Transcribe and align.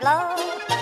Love. 0.00 0.77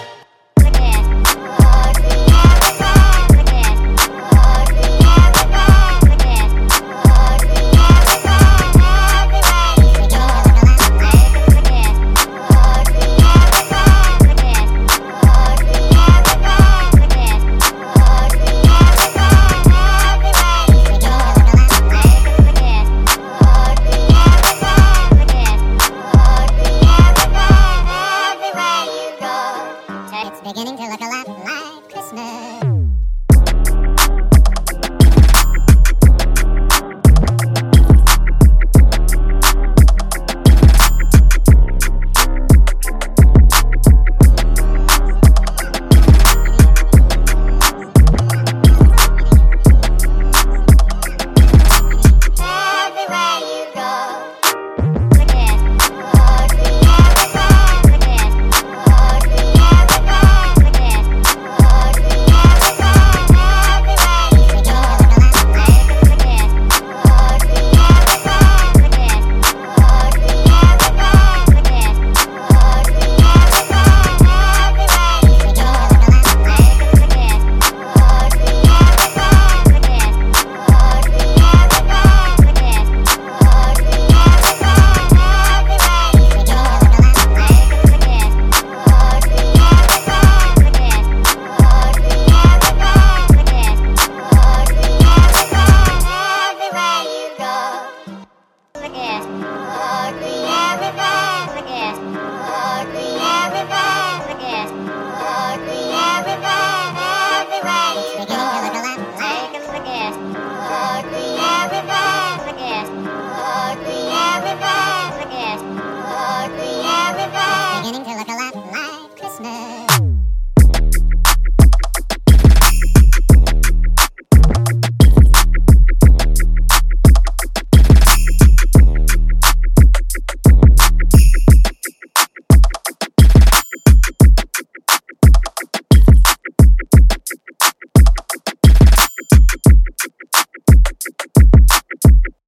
It's 30.18 30.40
beginning 30.40 30.78
to 30.78 30.82
look 30.88 31.00
a 31.00 31.04
lot 31.04 31.28
like 31.28 31.92
Christmas. 31.92 32.75